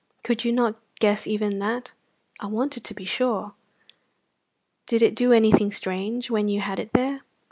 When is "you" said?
0.43-0.51, 6.47-6.59